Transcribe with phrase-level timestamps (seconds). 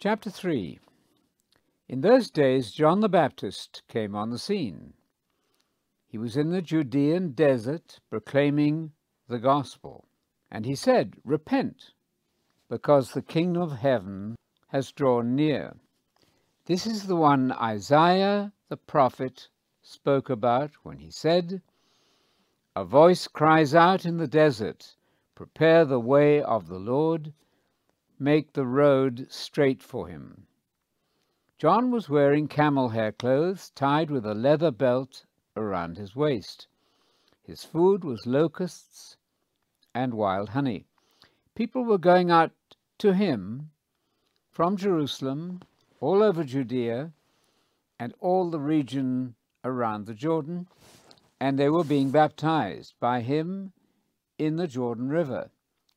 [0.00, 0.78] Chapter 3
[1.88, 4.94] In those days, John the Baptist came on the scene.
[6.06, 8.92] He was in the Judean desert proclaiming
[9.26, 10.06] the gospel.
[10.52, 11.94] And he said, Repent,
[12.68, 14.36] because the kingdom of heaven
[14.68, 15.74] has drawn near.
[16.66, 19.48] This is the one Isaiah the prophet
[19.82, 21.60] spoke about when he said,
[22.76, 24.94] A voice cries out in the desert,
[25.34, 27.32] Prepare the way of the Lord,
[28.20, 30.46] make the road straight for him.
[31.58, 35.24] John was wearing camel hair clothes tied with a leather belt
[35.56, 36.68] around his waist.
[37.42, 39.16] His food was locusts
[39.94, 40.86] and wild honey.
[41.54, 42.52] People were going out
[42.98, 43.70] to him
[44.50, 45.60] from Jerusalem,
[46.00, 47.12] all over Judea,
[47.98, 50.68] and all the region around the Jordan,
[51.40, 53.72] and they were being baptized by him
[54.38, 55.50] in the Jordan River,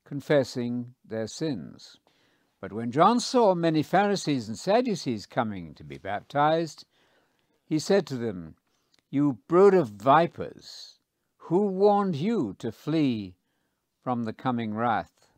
[0.03, 1.98] confessing their sins.
[2.61, 6.85] But when John saw many Pharisees and Sadducees coming to be baptized,
[7.65, 8.55] he said to them,
[9.09, 10.99] You brood of vipers,
[11.37, 13.35] who warned you to flee
[14.03, 15.31] from the coming wrath?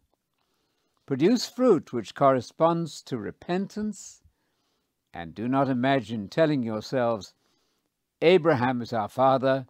[1.05, 4.21] Produce fruit which corresponds to repentance,
[5.13, 7.33] and do not imagine telling yourselves,
[8.21, 9.65] Abraham is our father.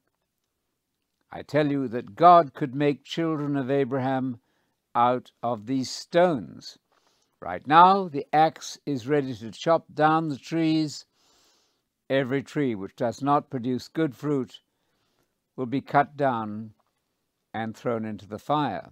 [1.31, 4.39] I tell you that God could make children of Abraham
[4.95, 6.79] out of these stones.
[7.43, 11.05] Right now, the axe is ready to chop down the trees.
[12.09, 14.61] Every tree which does not produce good fruit
[15.57, 16.71] will be cut down
[17.53, 18.91] and thrown into the fire.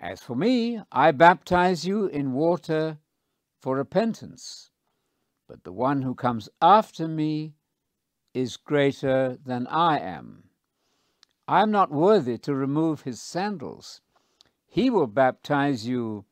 [0.00, 2.96] As for me, I baptize you in water
[3.60, 4.70] for repentance,
[5.46, 7.52] but the one who comes after me
[8.32, 10.44] is greater than I am.
[11.46, 14.00] I am not worthy to remove his sandals.
[14.66, 16.24] He will baptize you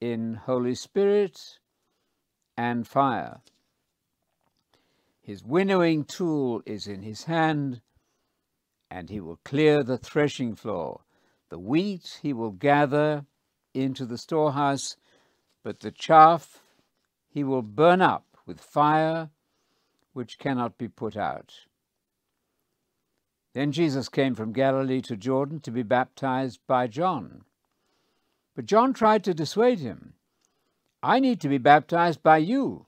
[0.00, 1.58] in Holy Spirit
[2.56, 3.40] and fire.
[5.20, 7.82] His winnowing tool is in his hand,
[8.90, 11.02] and he will clear the threshing floor.
[11.50, 13.26] The wheat he will gather
[13.74, 14.96] into the storehouse,
[15.62, 16.64] but the chaff
[17.28, 19.30] he will burn up with fire
[20.12, 21.54] which cannot be put out.
[23.52, 27.44] Then Jesus came from Galilee to Jordan to be baptized by John.
[28.54, 30.14] But John tried to dissuade him.
[31.02, 32.86] I need to be baptized by you,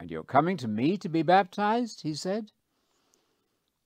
[0.00, 2.52] and you're coming to me to be baptized, he said.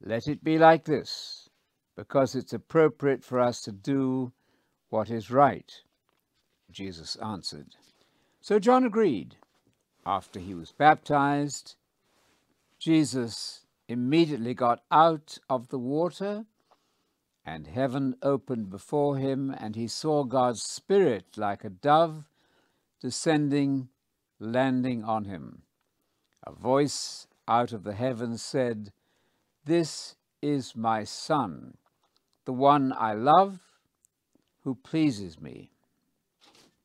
[0.00, 1.48] Let it be like this,
[1.96, 4.32] because it's appropriate for us to do
[4.90, 5.72] what is right,
[6.70, 7.74] Jesus answered.
[8.40, 9.36] So John agreed.
[10.06, 11.74] After he was baptized,
[12.78, 16.46] Jesus immediately got out of the water
[17.48, 22.24] and heaven opened before him, and he saw God's Spirit like a dove
[23.00, 23.88] descending,
[24.38, 25.62] landing on him.
[26.46, 28.92] A voice out of the heavens said,
[29.64, 31.78] This is my Son,
[32.44, 33.60] the one I love,
[34.64, 35.70] who pleases me.